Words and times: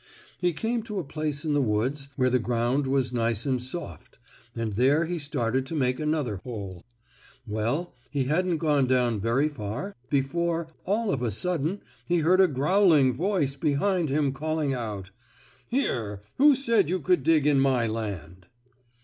He 0.39 0.51
came 0.51 0.81
to 0.81 0.97
a 0.97 1.03
place 1.03 1.45
in 1.45 1.53
the 1.53 1.61
woods, 1.61 2.09
where 2.15 2.31
the 2.31 2.39
ground 2.39 2.87
was 2.87 3.13
nice 3.13 3.45
and 3.45 3.61
soft, 3.61 4.17
and 4.55 4.73
there 4.73 5.05
he 5.05 5.19
started 5.19 5.63
to 5.67 5.75
make 5.75 5.99
another 5.99 6.37
hole. 6.37 6.83
Well, 7.45 7.93
he 8.09 8.23
hadn't 8.23 8.57
gone 8.57 8.87
down 8.87 9.19
very 9.19 9.47
far 9.47 9.95
before, 10.09 10.69
all 10.85 11.13
of 11.13 11.21
a 11.21 11.29
sudden, 11.29 11.83
he 12.07 12.21
heard 12.21 12.41
a 12.41 12.47
growling 12.47 13.13
voice 13.13 13.55
behind 13.55 14.09
him 14.09 14.31
calling 14.31 14.73
out: 14.73 15.11
"Here! 15.67 16.21
Who 16.39 16.55
said 16.55 16.89
you 16.89 16.99
could 16.99 17.21
dig 17.21 17.45
in 17.45 17.59
my 17.59 17.85
land?" 17.85 18.47